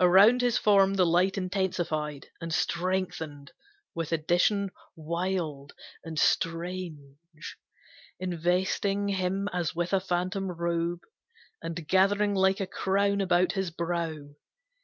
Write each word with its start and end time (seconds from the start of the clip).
Around 0.00 0.40
his 0.40 0.58
form 0.58 0.94
the 0.94 1.06
light 1.06 1.38
intensified, 1.38 2.26
And 2.40 2.52
strengthened 2.52 3.52
with 3.94 4.10
addition 4.10 4.72
wild 4.96 5.74
and 6.02 6.18
strange, 6.18 7.56
Investing 8.18 9.10
him 9.10 9.48
as 9.52 9.72
with 9.72 9.92
a 9.92 10.00
phantom 10.00 10.50
robe, 10.50 11.02
And 11.62 11.86
gathering 11.86 12.34
like 12.34 12.58
a 12.58 12.66
crown 12.66 13.20
about 13.20 13.52
his 13.52 13.70
brow. 13.70 14.30